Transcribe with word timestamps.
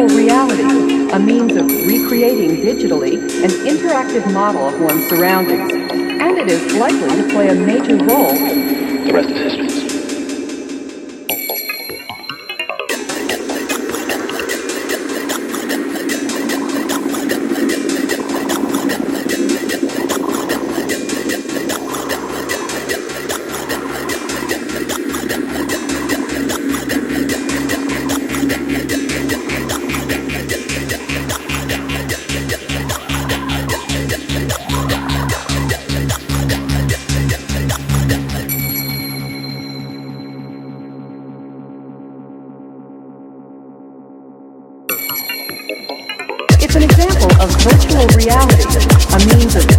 virtual 0.00 0.18
reality, 0.18 1.10
a 1.12 1.18
means 1.18 1.56
of 1.56 1.66
recreating 1.66 2.62
digitally 2.62 3.14
an 3.42 3.50
interactive 3.66 4.32
model 4.32 4.68
of 4.68 4.80
one's 4.80 5.06
surroundings, 5.08 5.72
and 5.72 6.38
it 6.38 6.48
is 6.48 6.74
likely 6.74 7.08
to 7.16 7.28
play 7.28 7.48
a 7.48 7.54
major 7.54 7.96
role. 7.96 8.32
The 8.32 9.10
rest 9.12 9.30
is 9.30 9.52
history. 9.52 9.79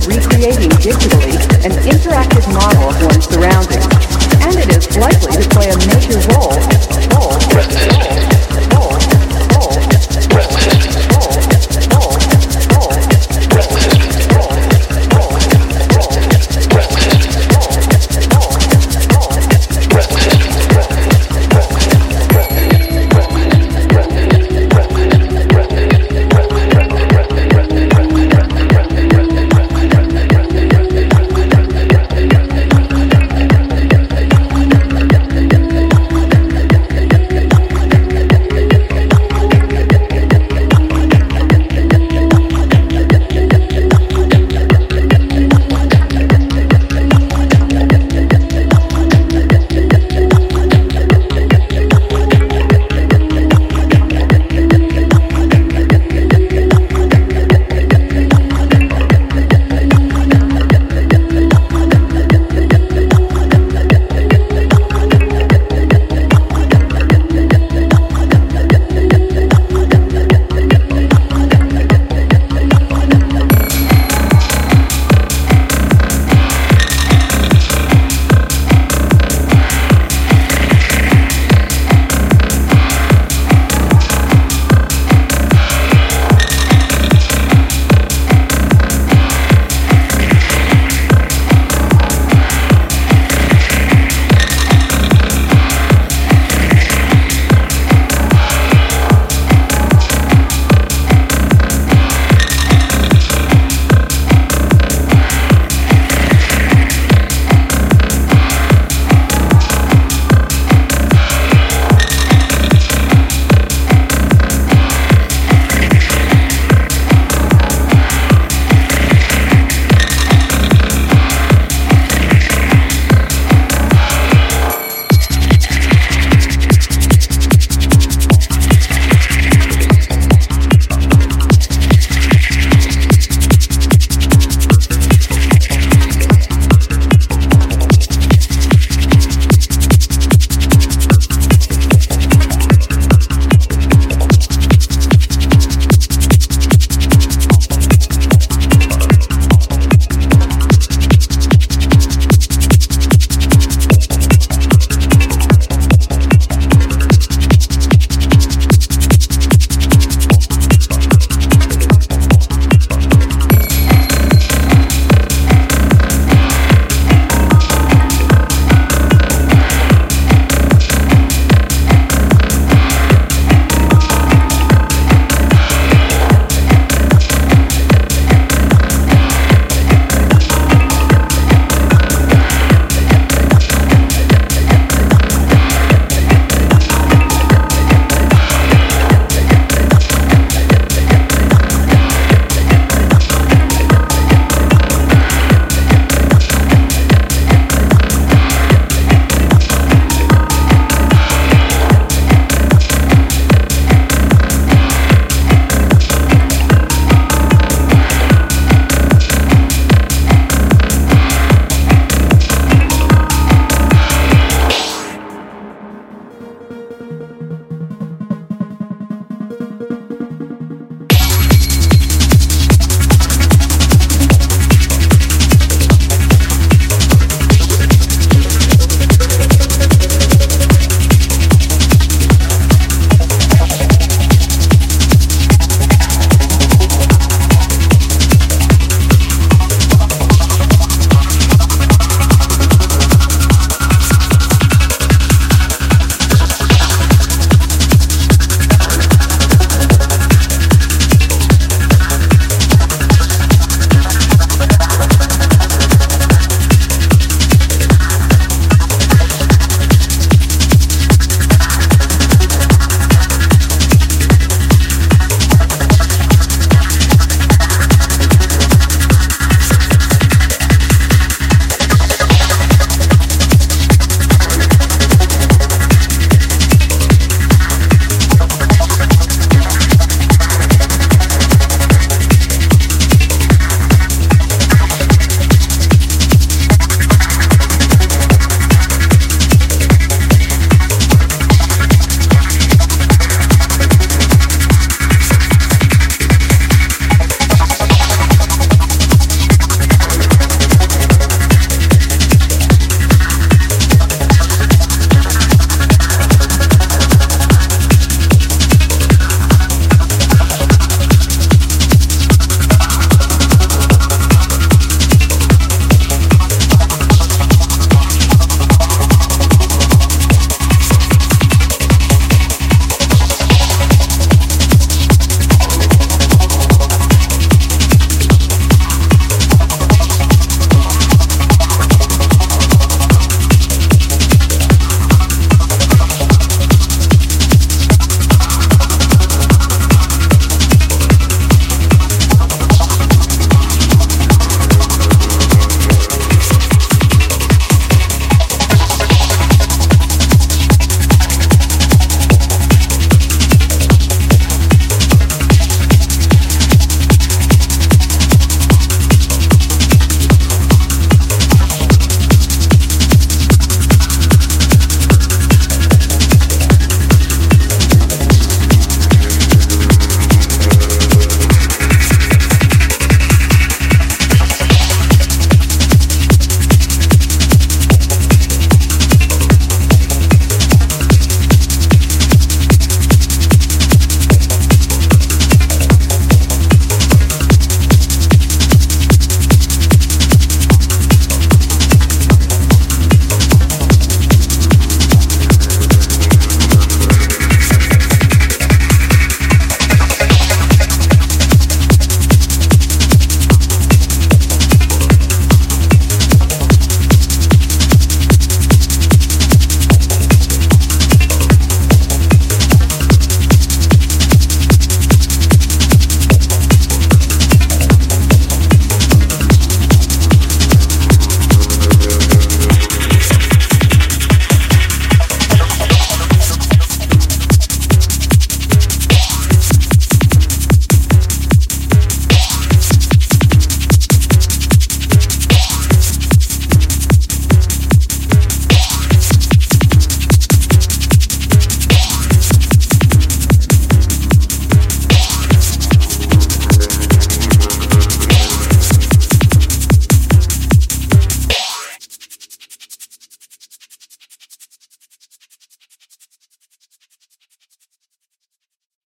Recreating 0.08 0.72
digitally 0.82 1.36
an 1.66 1.72
interactive 1.90 2.46
model 2.54 2.91